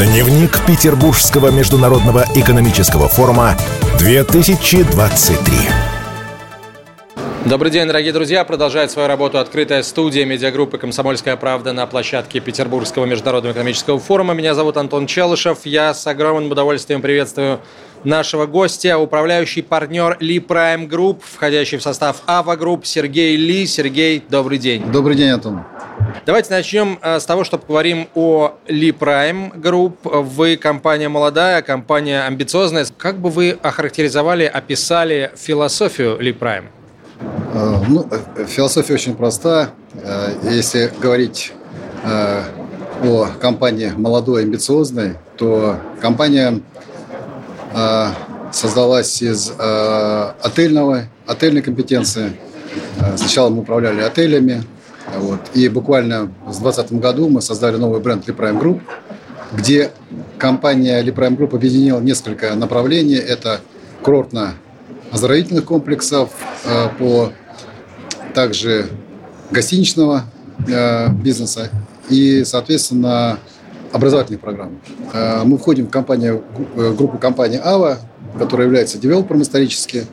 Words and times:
Дневник 0.00 0.64
Петербургского 0.66 1.50
международного 1.50 2.24
экономического 2.34 3.06
форума 3.06 3.54
2023. 3.98 5.54
Добрый 7.44 7.70
день, 7.70 7.86
дорогие 7.86 8.10
друзья. 8.14 8.42
Продолжает 8.46 8.90
свою 8.90 9.08
работу 9.08 9.36
открытая 9.36 9.82
студия 9.82 10.24
медиагруппы 10.24 10.78
«Комсомольская 10.78 11.36
правда» 11.36 11.74
на 11.74 11.86
площадке 11.86 12.40
Петербургского 12.40 13.04
международного 13.04 13.52
экономического 13.52 13.98
форума. 13.98 14.32
Меня 14.32 14.54
зовут 14.54 14.78
Антон 14.78 15.06
Челышев. 15.06 15.66
Я 15.66 15.92
с 15.92 16.06
огромным 16.06 16.50
удовольствием 16.50 17.02
приветствую 17.02 17.60
нашего 18.02 18.46
гостя, 18.46 18.96
управляющий 18.96 19.60
партнер 19.60 20.16
Lee 20.20 20.38
Prime 20.38 20.88
Group, 20.88 21.20
входящий 21.30 21.76
в 21.76 21.82
состав 21.82 22.22
Ava 22.26 22.56
Group, 22.56 22.86
Сергей 22.86 23.36
Ли. 23.36 23.66
Сергей, 23.66 24.24
добрый 24.30 24.56
день. 24.56 24.82
Добрый 24.90 25.14
день, 25.14 25.28
Антон. 25.28 25.62
Давайте 26.26 26.50
начнем 26.50 26.98
э, 27.02 27.20
с 27.20 27.24
того, 27.24 27.44
что 27.44 27.58
поговорим 27.58 28.08
о 28.14 28.54
Ли 28.66 28.90
Prime 28.90 29.58
Group. 29.60 30.22
Вы 30.22 30.56
компания 30.56 31.08
молодая, 31.08 31.62
компания 31.62 32.22
амбициозная. 32.26 32.86
Как 32.96 33.18
бы 33.18 33.30
вы 33.30 33.58
охарактеризовали, 33.62 34.44
описали 34.44 35.30
философию 35.36 36.18
Ли 36.20 36.32
Prime? 36.32 36.64
Э, 37.54 37.76
ну, 37.88 38.06
э, 38.10 38.44
философия 38.46 38.94
очень 38.94 39.14
проста. 39.14 39.70
Если 40.44 40.90
говорить 41.00 41.52
о 42.04 43.26
компании 43.40 43.92
молодой, 43.96 44.44
амбициозной, 44.44 45.16
то 45.36 45.76
компания 46.00 46.60
создалась 48.52 49.20
из 49.20 49.52
отельного, 49.58 51.06
отельной 51.26 51.60
компетенции. 51.60 52.32
Сначала 53.16 53.50
мы 53.50 53.62
управляли 53.62 54.00
отелями, 54.00 54.64
вот. 55.18 55.40
И 55.54 55.68
буквально 55.68 56.32
в 56.46 56.60
2020 56.60 56.92
году 56.94 57.28
мы 57.28 57.42
создали 57.42 57.76
новый 57.76 58.00
бренд 58.00 58.28
Liprime 58.28 58.60
Group, 58.60 58.80
где 59.52 59.90
компания 60.38 61.02
Liprime 61.02 61.36
Group 61.36 61.54
объединила 61.54 62.00
несколько 62.00 62.54
направлений. 62.54 63.16
Это 63.16 63.60
курортно-оздоровительных 64.02 65.64
комплексов, 65.64 66.30
э, 66.64 66.88
по 66.98 67.32
также 68.34 68.88
гостиничного 69.50 70.24
э, 70.68 71.08
бизнеса 71.10 71.70
и, 72.08 72.44
соответственно, 72.44 73.38
образовательных 73.92 74.40
программ. 74.40 74.80
Э, 75.12 75.42
мы 75.44 75.58
входим 75.58 75.86
в 75.86 75.90
компанию, 75.90 76.44
группу 76.74 77.18
компании 77.18 77.60
АВА, 77.62 77.98
которая 78.38 78.66
является 78.66 78.98
девелопером 78.98 79.42
исторически, 79.42 80.06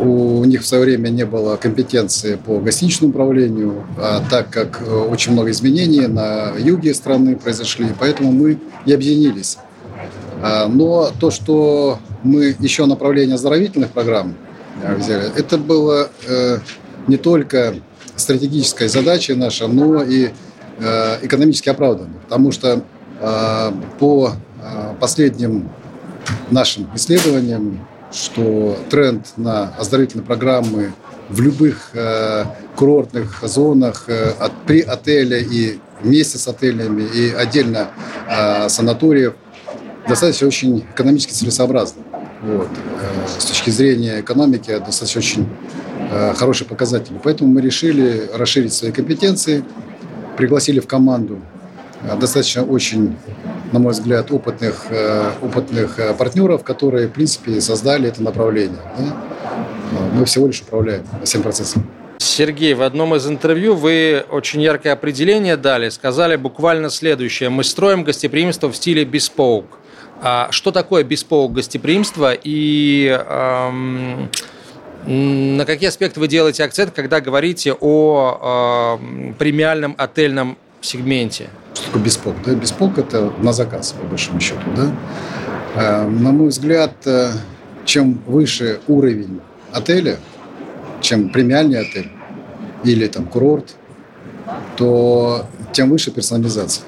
у 0.00 0.44
них 0.44 0.62
в 0.62 0.66
свое 0.66 0.84
время 0.84 1.08
не 1.08 1.24
было 1.24 1.56
компетенции 1.56 2.36
по 2.36 2.58
гостиничному 2.58 3.10
управлению, 3.10 3.84
а 3.98 4.22
так 4.28 4.50
как 4.50 4.80
э, 4.80 4.90
очень 4.90 5.32
много 5.32 5.50
изменений 5.50 6.06
на 6.06 6.52
юге 6.58 6.94
страны 6.94 7.36
произошли, 7.36 7.88
поэтому 7.98 8.32
мы 8.32 8.58
и 8.86 8.92
объединились. 8.92 9.58
А, 10.42 10.68
но 10.68 11.10
то, 11.18 11.30
что 11.30 11.98
мы 12.22 12.56
еще 12.58 12.86
направление 12.86 13.34
оздоровительных 13.34 13.90
программ 13.90 14.34
э, 14.82 14.96
взяли, 14.96 15.30
это 15.36 15.58
было 15.58 16.10
э, 16.26 16.58
не 17.06 17.16
только 17.16 17.74
стратегической 18.16 18.88
задачей 18.88 19.34
наша, 19.34 19.66
но 19.66 20.02
и 20.02 20.30
экономически 21.22 21.68
оправданно. 21.68 22.14
Потому 22.24 22.52
что 22.52 22.82
по 23.98 24.32
последним 24.98 25.68
нашим 26.50 26.88
исследованиям 26.94 27.80
что 28.12 28.76
тренд 28.90 29.26
на 29.36 29.74
оздоровительные 29.76 30.24
программы 30.24 30.92
в 31.28 31.40
любых 31.40 31.90
э, 31.94 32.44
курортных 32.76 33.40
зонах 33.42 34.04
э, 34.08 34.30
от, 34.38 34.52
при 34.66 34.80
отеле 34.80 35.42
и 35.42 35.78
вместе 36.02 36.38
с 36.38 36.48
отелями 36.48 37.02
и 37.02 37.30
отдельно 37.30 37.88
э, 38.28 38.68
санаториев 38.68 39.34
достаточно 40.08 40.48
очень 40.48 40.84
экономически 40.92 41.32
целесообразно. 41.32 42.02
Вот. 42.42 42.68
Э, 42.68 43.38
с 43.38 43.44
точки 43.44 43.70
зрения 43.70 44.20
экономики 44.20 44.76
достаточно 44.84 45.20
очень 45.20 45.48
э, 46.10 46.34
хорошие 46.34 46.66
показатели. 46.66 47.20
Поэтому 47.22 47.52
мы 47.52 47.60
решили 47.60 48.28
расширить 48.34 48.72
свои 48.72 48.92
компетенции, 48.92 49.64
пригласили 50.36 50.80
в 50.80 50.86
команду 50.86 51.40
э, 52.02 52.18
достаточно 52.18 52.64
очень 52.64 53.16
на 53.72 53.78
мой 53.78 53.92
взгляд, 53.92 54.30
опытных, 54.30 54.86
э, 54.90 55.30
опытных 55.42 55.98
э, 55.98 56.14
партнеров, 56.14 56.64
которые, 56.64 57.08
в 57.08 57.12
принципе, 57.12 57.60
создали 57.60 58.08
это 58.08 58.22
направление. 58.22 58.80
Да? 58.98 59.16
Мы 60.14 60.24
всего 60.24 60.46
лишь 60.46 60.60
управляем 60.62 61.04
всем 61.24 61.42
процессом. 61.42 61.86
Сергей, 62.18 62.74
в 62.74 62.82
одном 62.82 63.14
из 63.14 63.26
интервью 63.26 63.74
вы 63.74 64.24
очень 64.30 64.60
яркое 64.60 64.92
определение 64.92 65.56
дали, 65.56 65.88
сказали 65.88 66.36
буквально 66.36 66.90
следующее. 66.90 67.48
Мы 67.48 67.64
строим 67.64 68.04
гостеприимство 68.04 68.70
в 68.70 68.76
стиле 68.76 69.04
bespoke. 69.04 69.66
А 70.22 70.48
что 70.50 70.70
такое 70.70 71.02
bespoke 71.02 71.52
гостеприимство 71.52 72.32
и 72.34 73.08
эм, 73.08 74.28
на 75.06 75.64
какие 75.64 75.88
аспекты 75.88 76.20
вы 76.20 76.28
делаете 76.28 76.62
акцент, 76.62 76.92
когда 76.92 77.22
говорите 77.22 77.74
о 77.80 78.98
э, 79.00 79.32
премиальном 79.38 79.94
отельном 79.96 80.58
сегменте? 80.82 81.48
Что 81.74 81.86
такое 81.86 82.02
бесполк? 82.02 82.36
Да? 82.44 82.54
Бесполк– 82.54 82.98
это 82.98 83.32
на 83.40 83.52
заказ, 83.52 83.92
по 83.92 84.06
большому 84.06 84.40
счету. 84.40 84.62
Да? 84.76 84.90
Э, 85.74 86.06
на 86.06 86.32
мой 86.32 86.48
взгляд, 86.48 86.94
э, 87.06 87.30
чем 87.84 88.20
выше 88.26 88.80
уровень 88.88 89.40
отеля, 89.72 90.16
чем 91.00 91.30
премиальный 91.30 91.80
отель 91.80 92.10
или 92.82 93.06
там 93.06 93.26
курорт, 93.26 93.76
то 94.76 95.46
тем 95.72 95.90
выше 95.90 96.10
персонализация. 96.10 96.84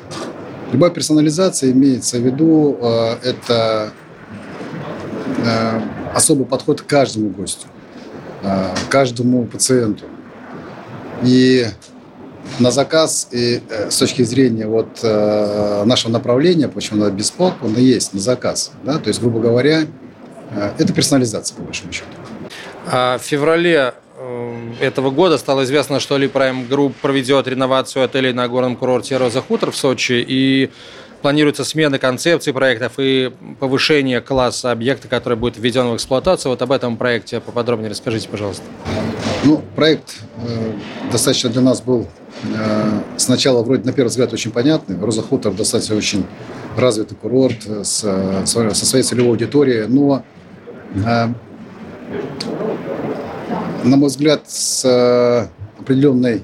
Любая 0.72 0.91
персонализация 0.91 1.70
имеется 1.70 2.19
в 2.19 2.22
виду, 2.22 2.76
э, 2.81 3.16
это 3.22 3.93
особый 6.14 6.47
подход 6.47 6.82
к 6.82 6.87
каждому 6.87 7.31
гостю, 7.31 7.66
каждому 8.91 9.44
пациенту. 9.47 10.04
И 11.25 11.66
на 12.58 12.70
заказ 12.70 13.28
и 13.30 13.60
э, 13.68 13.90
с 13.90 13.96
точки 13.96 14.22
зрения 14.22 14.66
вот 14.66 15.00
э, 15.02 15.84
нашего 15.84 16.12
направления, 16.12 16.68
почему 16.68 17.00
надо 17.00 17.12
бесполк, 17.12 17.54
он 17.62 17.74
и 17.74 17.82
есть 17.82 18.14
на 18.14 18.20
заказ. 18.20 18.72
Да? 18.84 18.98
То 18.98 19.08
есть, 19.08 19.20
грубо 19.20 19.40
говоря, 19.40 19.86
э, 20.50 20.72
это 20.78 20.92
персонализация, 20.92 21.56
по 21.56 21.62
большому 21.62 21.92
счету. 21.92 22.06
А 22.86 23.18
в 23.18 23.22
феврале 23.22 23.94
этого 24.80 25.10
года 25.10 25.38
стало 25.38 25.64
известно, 25.64 26.00
что 26.00 26.16
Ли 26.16 26.26
Prime 26.26 26.68
Group 26.68 26.94
проведет 27.00 27.46
реновацию 27.48 28.04
отелей 28.04 28.32
на 28.32 28.48
горном 28.48 28.76
курорте 28.76 29.16
Роза 29.16 29.40
Хутор 29.40 29.70
в 29.70 29.76
Сочи 29.76 30.24
и 30.26 30.70
планируется 31.22 31.64
смена 31.64 31.98
концепции 31.98 32.52
проектов 32.52 32.94
и 32.98 33.32
повышение 33.60 34.20
класса 34.20 34.72
объекта, 34.72 35.08
который 35.08 35.38
будет 35.38 35.56
введен 35.56 35.88
в 35.88 35.96
эксплуатацию. 35.96 36.50
Вот 36.50 36.60
об 36.62 36.72
этом 36.72 36.96
проекте 36.96 37.40
поподробнее 37.40 37.90
расскажите, 37.90 38.28
пожалуйста. 38.28 38.64
Ну, 39.44 39.62
проект 39.76 40.16
э, 40.46 40.72
достаточно 41.10 41.50
для 41.50 41.62
нас 41.62 41.80
был 41.80 42.08
сначала 43.16 43.62
вроде 43.62 43.84
на 43.84 43.92
первый 43.92 44.08
взгляд 44.08 44.32
очень 44.32 44.50
понятный. 44.50 44.98
Роза 44.98 45.22
Хутор 45.22 45.53
достаточно 45.54 45.97
очень 45.97 46.26
развитый 46.76 47.16
курорт 47.16 47.64
с, 47.66 48.00
со 48.44 48.86
своей 48.86 49.04
целевой 49.04 49.32
аудиторией, 49.32 49.86
но 49.86 50.25
э, 50.94 51.28
на 53.84 53.97
мой 53.97 54.08
взгляд, 54.08 54.42
с 54.48 54.84
э, 54.84 55.47
определенной 55.81 56.42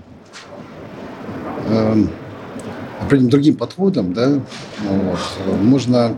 определенным 3.00 3.30
другим 3.30 3.56
подходом, 3.56 4.12
да, 4.12 4.40
вот, 4.80 5.18
можно 5.60 6.16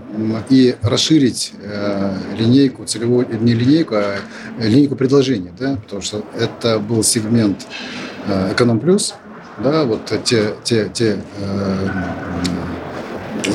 и 0.48 0.76
расширить 0.82 1.52
э, 1.62 2.16
линейку, 2.36 2.84
целевую, 2.84 3.26
не 3.40 3.54
линейку, 3.54 3.94
а 3.96 4.16
линейку 4.58 4.96
предложений, 4.96 5.50
да, 5.58 5.76
потому 5.76 6.02
что 6.02 6.24
это 6.38 6.78
был 6.78 7.02
сегмент 7.02 7.66
э, 8.26 8.52
эконом 8.52 8.80
плюс, 8.80 9.14
да, 9.62 9.84
вот 9.84 10.10
те, 10.24 10.54
те, 10.64 10.90
те, 10.92 11.18
э, 11.38 11.88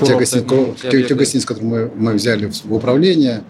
те, 0.04 0.18
гостиницы, 0.18 0.74
те, 0.90 1.04
те 1.04 1.16
гостиницы, 1.16 1.48
которые 1.48 1.70
мы, 1.70 1.92
мы 1.96 2.14
взяли 2.14 2.52
в 2.64 2.74
управление, 2.74 3.44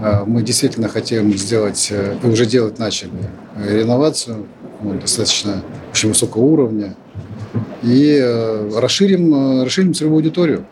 э, 0.00 0.24
мы 0.26 0.42
действительно 0.42 0.88
хотим 0.88 1.32
сделать, 1.36 1.88
э, 1.90 2.16
уже 2.22 2.46
делать 2.46 2.78
начали, 2.78 3.10
э, 3.56 3.78
реновацию 3.78 4.46
ну, 4.82 4.94
достаточно 4.94 5.62
очень 5.90 6.10
высокого 6.10 6.42
уровня 6.42 6.94
и 7.82 8.20
расширим, 8.74 9.62
расширим 9.62 9.94
целевую 9.94 10.18
аудиторию. 10.18 10.66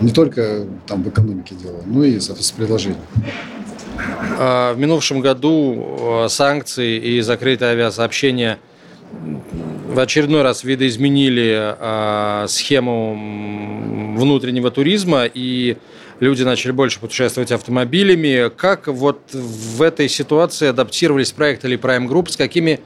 Не 0.00 0.10
только 0.10 0.64
там 0.86 1.02
в 1.02 1.08
экономике 1.08 1.54
дело, 1.54 1.80
но 1.86 2.04
и, 2.04 2.18
соответственно, 2.20 2.58
предложение. 2.58 2.98
А, 4.38 4.72
в 4.74 4.78
минувшем 4.78 5.20
году 5.20 6.26
санкции 6.28 6.96
и 6.96 7.20
закрытое 7.20 7.72
авиасообщение 7.72 8.58
в 9.98 10.00
очередной 10.00 10.42
раз 10.42 10.62
видоизменили 10.62 11.74
э, 11.76 12.46
схему 12.46 14.14
внутреннего 14.16 14.70
туризма, 14.70 15.24
и 15.24 15.76
люди 16.20 16.44
начали 16.44 16.70
больше 16.70 17.00
путешествовать 17.00 17.50
автомобилями. 17.50 18.48
Как 18.56 18.86
вот 18.86 19.18
в 19.32 19.82
этой 19.82 20.08
ситуации 20.08 20.68
адаптировались 20.68 21.32
проекты 21.32 21.66
или 21.66 21.76
Prime 21.76 22.06
Group, 22.06 22.30
с 22.30 22.36
какими 22.36 22.78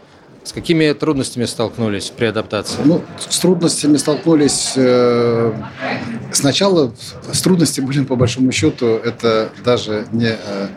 С 0.42 0.52
какими 0.52 0.92
трудностями 0.94 1.44
столкнулись 1.44 2.10
при 2.16 2.24
адаптации? 2.24 2.80
Ну, 2.82 3.02
с 3.28 3.38
трудностями 3.38 3.98
столкнулись 3.98 4.72
э, 4.76 5.52
сначала. 6.32 6.94
С 7.30 7.42
трудностями 7.42 7.84
были, 7.84 8.04
по 8.04 8.16
большому 8.16 8.52
счету, 8.52 8.86
это 8.86 9.50
даже 9.62 10.06
не, 10.12 10.30
э, 10.30 10.68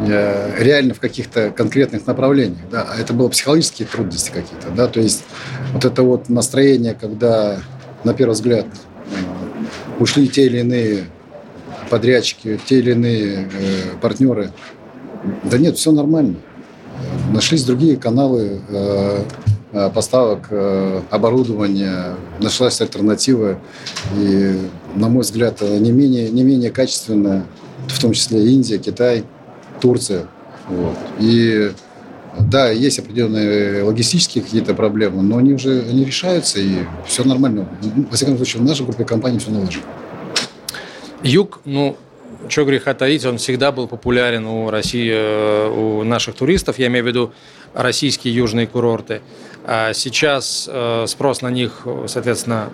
реально 0.00 0.94
в 0.94 1.00
каких-то 1.00 1.50
конкретных 1.50 2.06
направлениях. 2.06 2.58
Да, 2.70 2.86
а 2.90 2.98
это 2.98 3.12
было 3.12 3.28
психологические 3.28 3.86
трудности 3.86 4.30
какие-то. 4.30 4.70
Да, 4.74 4.88
то 4.88 5.00
есть 5.00 5.24
вот 5.72 5.84
это 5.84 6.02
вот 6.02 6.28
настроение, 6.28 6.96
когда, 6.98 7.58
на 8.04 8.14
первый 8.14 8.32
взгляд, 8.32 8.66
э, 8.66 10.02
ушли 10.02 10.28
те 10.28 10.46
или 10.46 10.58
иные 10.60 11.04
подрядчики, 11.90 12.58
те 12.66 12.78
или 12.78 12.92
иные 12.92 13.48
э, 13.52 13.98
партнеры. 14.00 14.50
Да 15.44 15.58
нет, 15.58 15.76
все 15.76 15.92
нормально 15.92 16.36
нашлись 17.32 17.64
другие 17.64 17.96
каналы 17.96 18.60
э, 18.68 19.24
э, 19.72 19.90
поставок 19.90 20.48
э, 20.50 21.00
оборудования, 21.10 22.14
нашлась 22.40 22.80
альтернатива. 22.80 23.58
И, 24.18 24.56
на 24.94 25.08
мой 25.08 25.22
взгляд, 25.22 25.60
не 25.60 25.92
менее, 25.92 26.30
не 26.30 26.42
менее 26.42 26.70
качественная, 26.70 27.44
в 27.88 28.00
том 28.00 28.12
числе 28.12 28.46
Индия, 28.52 28.78
Китай, 28.78 29.24
Турция. 29.82 30.28
Вот. 30.68 30.96
И 31.18 31.72
да, 32.38 32.70
есть 32.70 32.98
определенные 33.00 33.82
логистические 33.82 34.42
какие-то 34.44 34.74
проблемы, 34.74 35.22
но 35.22 35.36
они 35.38 35.52
уже 35.52 35.82
они 35.82 36.04
решаются, 36.04 36.60
и 36.60 36.84
все 37.04 37.24
нормально. 37.24 37.68
Во 38.10 38.16
всяком 38.16 38.36
случае, 38.36 38.62
в 38.62 38.64
нашей 38.64 38.86
группе 38.86 39.04
компаний 39.04 39.38
все 39.38 39.50
налажено. 39.50 39.84
Юг, 41.22 41.60
ну, 41.64 41.96
что 42.48 42.64
греха 42.64 42.94
таить, 42.94 43.24
он 43.26 43.38
всегда 43.38 43.70
был 43.72 43.86
популярен 43.88 44.46
у 44.46 44.70
России, 44.70 45.10
э, 45.12 45.68
у 45.68 46.04
наших 46.04 46.34
туристов, 46.36 46.78
я 46.78 46.86
имею 46.86 47.04
в 47.04 47.08
виду 47.08 47.32
российские 47.74 48.34
южные 48.34 48.66
курорты. 48.66 49.20
А 49.64 49.92
сейчас 49.92 50.68
э, 50.72 51.04
спрос 51.06 51.42
на 51.42 51.50
них, 51.50 51.86
соответственно, 52.06 52.70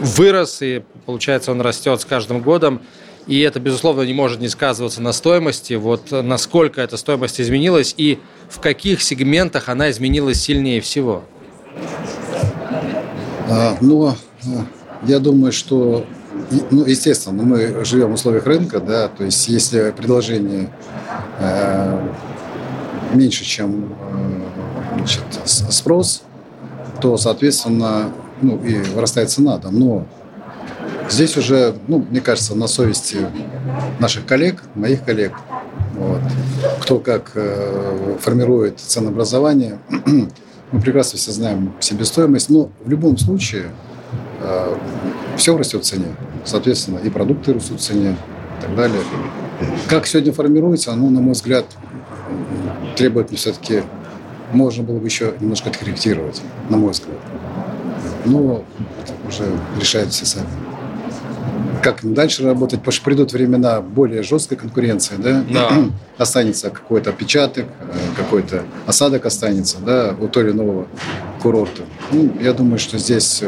вырос, 0.00 0.62
и 0.62 0.82
получается 1.06 1.52
он 1.52 1.60
растет 1.60 2.00
с 2.00 2.04
каждым 2.04 2.42
годом. 2.42 2.80
И 3.26 3.40
это, 3.40 3.58
безусловно, 3.58 4.02
не 4.02 4.12
может 4.12 4.40
не 4.40 4.48
сказываться 4.48 5.02
на 5.02 5.12
стоимости. 5.12 5.74
Вот 5.74 6.10
насколько 6.10 6.80
эта 6.80 6.96
стоимость 6.96 7.40
изменилась 7.40 7.94
и 7.96 8.20
в 8.48 8.60
каких 8.60 9.02
сегментах 9.02 9.68
она 9.68 9.90
изменилась 9.90 10.40
сильнее 10.40 10.80
всего? 10.80 11.24
А, 13.48 13.76
ну, 13.80 14.14
я 15.02 15.18
думаю, 15.18 15.52
что 15.52 16.06
ну, 16.70 16.84
естественно, 16.84 17.42
мы 17.42 17.84
живем 17.84 18.10
в 18.10 18.14
условиях 18.14 18.46
рынка, 18.46 18.80
да, 18.80 19.08
то 19.08 19.24
есть 19.24 19.48
если 19.48 19.92
предложение 19.96 20.70
э, 21.40 22.08
меньше, 23.14 23.44
чем 23.44 23.92
э, 24.12 24.96
значит, 24.98 25.24
спрос, 25.44 26.22
то, 27.00 27.16
соответственно, 27.16 28.12
ну, 28.42 28.58
и 28.62 28.74
вырастает 28.74 29.30
цена, 29.30 29.58
да, 29.58 29.70
но 29.70 30.06
здесь 31.10 31.36
уже, 31.36 31.74
ну, 31.88 32.04
мне 32.10 32.20
кажется, 32.20 32.54
на 32.54 32.66
совести 32.66 33.18
наших 33.98 34.26
коллег, 34.26 34.62
моих 34.74 35.04
коллег, 35.04 35.32
вот, 35.94 36.20
кто 36.80 36.98
как 36.98 37.32
э, 37.34 38.16
формирует 38.20 38.80
ценообразование, 38.80 39.78
мы 40.72 40.80
прекрасно 40.80 41.18
все 41.18 41.32
знаем 41.32 41.74
себестоимость, 41.80 42.50
но 42.50 42.70
в 42.84 42.90
любом 42.90 43.16
случае 43.16 43.70
э, 44.40 44.76
все 45.36 45.56
растет 45.56 45.84
в 45.84 45.86
цене. 45.86 46.14
Соответственно, 46.44 46.98
и 46.98 47.10
продукты 47.10 47.54
растут 47.54 47.80
в 47.80 47.82
цене 47.82 48.16
и 48.58 48.62
так 48.62 48.76
далее. 48.76 49.00
Как 49.88 50.06
сегодня 50.06 50.32
формируется, 50.32 50.92
оно, 50.92 51.08
на 51.08 51.20
мой 51.20 51.32
взгляд, 51.32 51.64
требует 52.96 53.30
все-таки, 53.30 53.82
можно 54.52 54.82
было 54.82 54.98
бы 54.98 55.06
еще 55.06 55.34
немножко 55.40 55.70
откорректировать, 55.70 56.42
на 56.68 56.76
мой 56.76 56.92
взгляд. 56.92 57.18
Но 58.24 58.64
уже 59.26 59.44
решают 59.80 60.12
все 60.12 60.24
сами. 60.24 60.46
Как 61.86 62.00
дальше 62.02 62.42
работать, 62.42 62.80
потому 62.80 62.92
что 62.92 63.04
придут 63.04 63.32
времена 63.32 63.80
более 63.80 64.24
жесткой 64.24 64.58
конкуренции, 64.58 65.14
да? 65.18 65.44
да. 65.48 65.84
останется 66.18 66.70
какой-то 66.70 67.10
отпечаток, 67.10 67.66
э, 67.80 67.94
какой-то 68.16 68.64
осадок 68.88 69.24
останется, 69.24 69.78
да, 69.78 70.12
у 70.20 70.26
того 70.26 70.46
или 70.46 70.52
иного 70.52 70.88
курорта. 71.40 71.82
Ну, 72.10 72.32
я 72.40 72.54
думаю, 72.54 72.80
что 72.80 72.98
здесь 72.98 73.40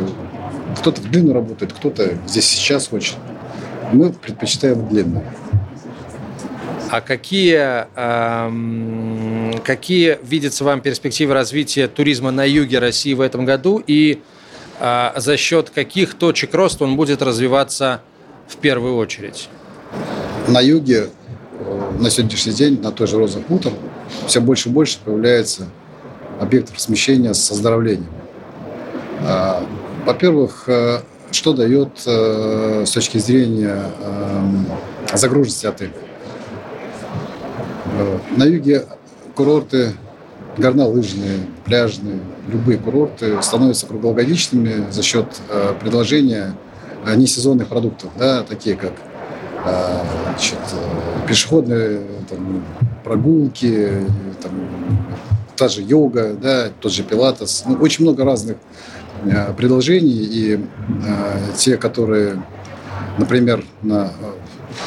кто-то 0.78 1.00
в 1.00 1.10
длину 1.10 1.32
работает, 1.32 1.72
кто-то 1.72 2.16
здесь 2.28 2.46
сейчас 2.46 2.86
хочет. 2.86 3.16
Мы 3.92 4.12
предпочитаем 4.12 4.86
длинную. 4.86 5.24
А 6.92 7.00
какие, 7.00 7.86
эм, 7.96 9.60
какие 9.64 10.16
видятся 10.22 10.62
вам 10.62 10.80
перспективы 10.80 11.34
развития 11.34 11.88
туризма 11.88 12.30
на 12.30 12.44
юге 12.44 12.78
России 12.78 13.14
в 13.14 13.20
этом 13.20 13.44
году 13.44 13.82
и 13.84 14.20
э, 14.78 15.10
за 15.16 15.36
счет 15.36 15.70
каких 15.70 16.14
точек 16.14 16.54
роста 16.54 16.84
он 16.84 16.94
будет 16.94 17.20
развиваться 17.20 18.00
в 18.48 18.56
первую 18.56 18.96
очередь? 18.96 19.48
На 20.48 20.60
юге 20.60 21.08
э, 21.60 21.92
на 21.98 22.10
сегодняшний 22.10 22.52
день, 22.52 22.80
на 22.80 22.90
той 22.90 23.06
же 23.06 23.16
Роза 23.18 23.42
Хутор, 23.42 23.72
все 24.26 24.40
больше 24.40 24.68
и 24.68 24.72
больше 24.72 24.98
появляется 25.04 25.66
объектов 26.40 26.76
размещения 26.76 27.34
с 27.34 27.50
оздоровлением. 27.50 28.10
А, 29.26 29.64
во-первых, 30.06 30.64
э, 30.68 31.00
что 31.30 31.52
дает 31.52 32.02
э, 32.06 32.84
с 32.86 32.90
точки 32.92 33.18
зрения 33.18 33.82
э, 34.00 35.16
загруженности 35.16 35.66
отеля? 35.66 35.92
На 38.36 38.44
юге 38.44 38.86
курорты 39.34 39.92
горнолыжные, 40.56 41.40
пляжные, 41.64 42.20
любые 42.46 42.78
курорты 42.78 43.42
становятся 43.42 43.86
круглогодичными 43.86 44.90
за 44.90 45.02
счет 45.02 45.26
предложения 45.80 46.54
несезонных 47.16 47.68
продуктов, 47.68 48.10
да, 48.18 48.42
такие 48.42 48.76
как 48.76 48.92
значит, 50.30 50.58
пешеходные 51.26 52.02
там, 52.28 52.64
прогулки, 53.04 53.90
там, 54.40 54.52
та 55.56 55.68
же 55.68 55.82
йога, 55.82 56.34
да, 56.34 56.68
тот 56.80 56.92
же 56.92 57.02
пилатес. 57.02 57.64
Ну, 57.66 57.74
очень 57.76 58.04
много 58.04 58.24
разных 58.24 58.56
Э, 59.24 59.52
предложений, 59.52 60.28
и 60.30 60.54
э, 60.54 60.58
те, 61.56 61.76
которые, 61.76 62.40
например, 63.18 63.64
на, 63.82 64.12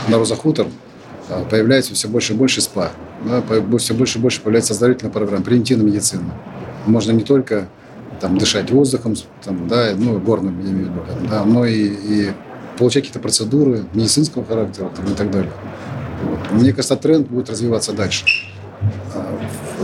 на 0.08 0.18
Розахутор 0.18 0.68
э, 1.28 1.44
появляется 1.50 1.94
все 1.96 2.08
больше 2.08 2.34
и 2.34 2.36
больше 2.38 2.62
СПА, 2.62 2.92
да, 3.26 3.44
все 3.78 3.94
больше 3.94 4.20
и 4.20 4.22
больше 4.22 4.40
появляется 4.40 4.74
оздоровительная 4.74 5.12
программа, 5.12 5.44
превентивная 5.44 5.86
медицина. 5.86 6.34
Можно 6.86 7.12
не 7.12 7.24
только 7.24 7.68
там, 8.22 8.38
дышать 8.38 8.72
воздухом, 8.72 9.16
там, 9.44 9.68
да, 9.68 9.94
ну, 9.98 10.20
горным, 10.20 10.64
я 10.64 10.72
имею 10.72 10.88
в 10.88 10.90
виду, 10.92 11.28
да, 11.30 11.44
но 11.44 11.66
и, 11.66 11.88
и 11.88 12.32
получать 12.78 13.04
какие-то 13.04 13.20
процедуры 13.20 13.84
медицинского 13.94 14.46
характера 14.46 14.90
там, 14.96 15.06
и 15.12 15.16
так 15.16 15.32
далее. 15.32 15.52
Вот. 16.24 16.52
Мне 16.52 16.72
кажется, 16.72 16.96
тренд 16.96 17.28
будет 17.28 17.50
развиваться 17.50 17.94
дальше. 17.94 18.26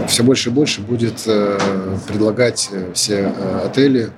Все 0.08 0.24
больше 0.24 0.50
и 0.50 0.52
больше 0.54 0.82
будет 0.82 1.24
предлагать 2.08 2.70
все 2.94 3.34
отели 3.66 4.12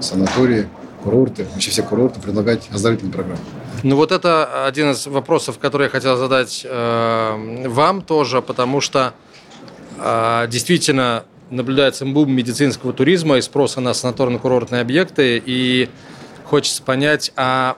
санатории, 0.00 0.68
курорты, 1.02 1.46
вообще 1.52 1.70
все 1.70 1.82
курорты 1.82 2.20
предлагать 2.20 2.68
оздоровительные 2.72 3.12
программы. 3.12 3.40
Ну 3.82 3.96
вот 3.96 4.12
это 4.12 4.66
один 4.66 4.90
из 4.90 5.06
вопросов, 5.06 5.58
который 5.58 5.84
я 5.84 5.88
хотел 5.88 6.16
задать 6.16 6.66
э, 6.68 7.66
вам 7.66 8.02
тоже, 8.02 8.42
потому 8.42 8.80
что 8.82 9.14
э, 9.98 10.46
действительно 10.50 11.24
наблюдается 11.50 12.06
бум 12.06 12.32
медицинского 12.32 12.92
туризма 12.92 13.38
и 13.38 13.40
спроса 13.40 13.80
на 13.80 13.90
санаторно-курортные 13.90 14.80
объекты, 14.80 15.42
и 15.44 15.88
хочется 16.44 16.82
понять, 16.82 17.32
а 17.36 17.76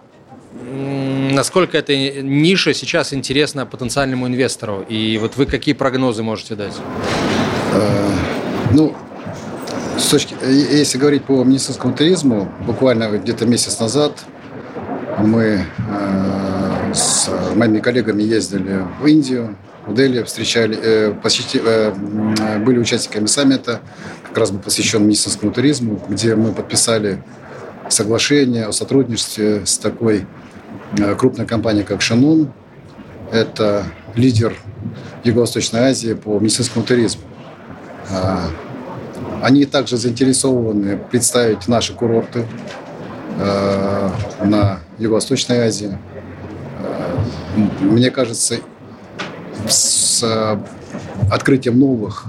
насколько 0.60 1.78
эта 1.78 1.94
ниша 1.96 2.74
сейчас 2.74 3.12
интересна 3.12 3.66
потенциальному 3.66 4.26
инвестору, 4.26 4.84
и 4.88 5.18
вот 5.18 5.36
вы 5.36 5.46
какие 5.46 5.74
прогнозы 5.74 6.22
можете 6.22 6.54
дать? 6.54 6.74
Э, 7.72 8.10
ну, 8.72 8.94
с 9.98 10.08
точки, 10.08 10.34
если 10.42 10.98
говорить 10.98 11.24
по 11.24 11.42
медицинскому 11.44 11.94
туризму, 11.94 12.50
буквально 12.66 13.10
где-то 13.10 13.46
месяц 13.46 13.78
назад 13.80 14.24
мы 15.18 15.64
э, 15.78 16.94
с 16.94 17.30
моими 17.54 17.78
коллегами 17.78 18.22
ездили 18.22 18.84
в 19.00 19.06
Индию, 19.06 19.56
в 19.86 19.94
Дели, 19.94 20.22
встречали, 20.22 20.78
э, 20.80 21.12
посети, 21.12 21.60
э, 21.62 21.92
были 22.58 22.78
участниками 22.78 23.26
саммита, 23.26 23.80
как 24.28 24.38
раз 24.38 24.50
был 24.50 24.60
посвящен 24.60 25.06
медицинскому 25.06 25.52
туризму, 25.52 26.00
где 26.08 26.34
мы 26.36 26.52
подписали 26.52 27.22
соглашение 27.88 28.66
о 28.66 28.72
сотрудничестве 28.72 29.66
с 29.66 29.78
такой 29.78 30.26
э, 30.98 31.14
крупной 31.16 31.46
компанией, 31.46 31.84
как 31.84 32.02
Шанун. 32.02 32.52
Это 33.30 33.84
лидер 34.14 34.54
Юго-Восточной 35.24 35.80
Азии 35.80 36.14
по 36.14 36.38
медицинскому 36.38 36.84
туризму. 36.84 37.22
А, 38.10 38.50
они 39.42 39.64
также 39.64 39.96
заинтересованы 39.96 40.98
представить 40.98 41.66
наши 41.68 41.94
курорты 41.94 42.46
э, 43.38 44.10
на 44.44 44.80
Юго-Восточной 44.98 45.66
Азии. 45.66 45.98
Э, 46.78 47.20
мне 47.80 48.10
кажется, 48.10 48.58
с 49.68 50.58
открытием 51.30 51.78
новых 51.78 52.24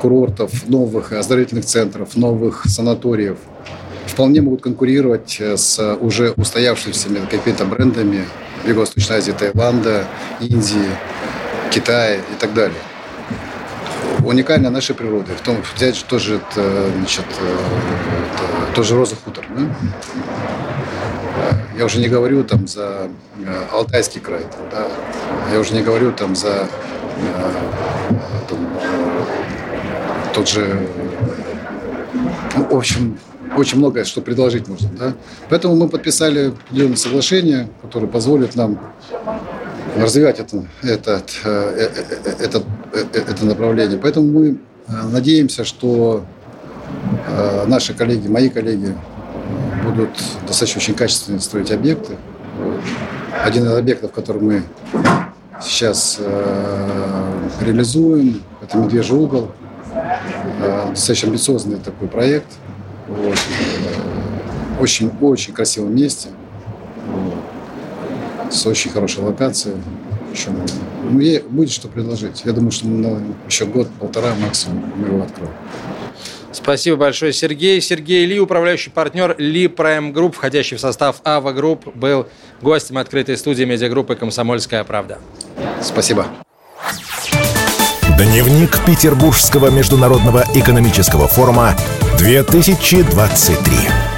курортов, 0.00 0.68
новых 0.68 1.12
оздоровительных 1.12 1.64
центров, 1.64 2.16
новых 2.16 2.64
санаториев 2.66 3.38
вполне 4.06 4.40
могут 4.40 4.62
конкурировать 4.62 5.40
с 5.40 5.96
уже 5.96 6.30
устоявшимися 6.32 7.08
какими-то 7.30 7.64
брендами 7.64 8.24
Юго-Восточной 8.64 9.16
Азии, 9.18 9.32
Таиланда, 9.32 10.06
Индии, 10.40 10.90
Китая 11.70 12.16
и 12.16 12.40
так 12.40 12.54
далее 12.54 12.80
уникальна 14.24 14.70
нашей 14.70 14.94
природы. 14.94 15.32
В 15.34 15.40
том, 15.40 15.56
взять 15.76 16.04
тоже, 16.08 16.40
значит, 16.96 17.24
тоже 18.74 18.96
роза 18.96 19.14
хутор. 19.16 19.46
Да? 19.56 19.62
Я 21.76 21.84
уже 21.84 21.98
не 21.98 22.08
говорю 22.08 22.42
там 22.42 22.66
за 22.66 23.10
э, 23.38 23.64
Алтайский 23.70 24.20
край, 24.20 24.40
там, 24.40 24.70
да? 24.70 24.86
я 25.52 25.60
уже 25.60 25.74
не 25.74 25.82
говорю 25.82 26.10
там 26.10 26.34
за 26.34 26.68
э, 27.18 27.50
там, 28.48 28.78
тот 30.34 30.48
же, 30.48 30.88
ну, 32.56 32.64
в 32.70 32.76
общем, 32.76 33.18
очень 33.58 33.76
многое, 33.76 34.04
что 34.04 34.22
предложить 34.22 34.68
можно. 34.68 34.88
Да? 34.98 35.14
Поэтому 35.50 35.76
мы 35.76 35.88
подписали 35.88 36.48
определенное 36.48 36.96
соглашение, 36.96 37.68
которое 37.82 38.06
позволит 38.06 38.56
нам 38.56 38.80
развивать 39.98 40.40
это, 40.40 40.64
этот, 40.82 41.30
э, 41.44 41.90
это, 42.40 42.62
это 43.12 43.44
направление. 43.44 43.98
Поэтому 43.98 44.28
мы 44.28 44.58
надеемся, 44.88 45.64
что 45.64 46.24
наши 47.66 47.92
коллеги, 47.92 48.28
мои 48.28 48.48
коллеги 48.48 48.94
будут 49.96 50.22
достаточно 50.46 50.78
очень 50.78 50.94
качественно 50.94 51.40
строить 51.40 51.70
объекты. 51.72 52.16
Один 53.42 53.64
из 53.64 53.76
объектов, 53.76 54.12
который 54.12 54.42
мы 54.42 54.62
сейчас 55.60 56.18
э, 56.20 57.32
реализуем, 57.60 58.42
это 58.62 58.78
«Медвежий 58.78 59.16
угол». 59.16 59.52
Э, 60.60 60.90
достаточно 60.90 61.28
амбициозный 61.28 61.78
такой 61.78 62.08
проект. 62.08 62.46
Вот. 63.08 63.38
Очень-очень 64.80 65.54
красивом 65.54 65.94
месте. 65.94 66.28
С 68.50 68.66
очень 68.66 68.90
хорошей 68.90 69.22
локацией. 69.22 69.76
Еще, 70.36 70.50
ну, 70.50 71.50
будет 71.50 71.70
что 71.70 71.88
предложить. 71.88 72.42
Я 72.44 72.52
думаю, 72.52 72.70
что 72.70 72.86
на 72.86 73.22
еще 73.48 73.64
год-полтора 73.64 74.34
максимум 74.34 74.92
мы 74.96 75.08
его 75.08 75.22
откроем. 75.22 75.52
Спасибо 76.52 76.96
большое, 76.96 77.32
Сергей. 77.32 77.80
Сергей 77.80 78.26
Ли, 78.26 78.38
управляющий 78.38 78.90
партнер 78.90 79.34
Lee 79.38 79.66
Prime 79.66 80.12
Group, 80.12 80.32
входящий 80.32 80.76
в 80.76 80.80
состав 80.80 81.22
Ava 81.24 81.52
Group, 81.52 81.94
был 81.94 82.26
гостем 82.60 82.98
открытой 82.98 83.38
студии 83.38 83.64
медиагруппы 83.64 84.14
«Комсомольская 84.14 84.84
правда». 84.84 85.18
Спасибо. 85.80 86.26
Дневник 88.18 88.84
Петербургского 88.84 89.70
международного 89.70 90.44
экономического 90.54 91.28
форума 91.28 91.74
2023. 92.18 94.15